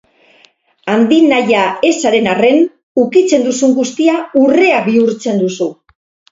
[0.93, 2.59] Handinahia ez zaren arren,
[3.05, 5.73] ukitzen duzun guztia urrea bihurtzen duzu.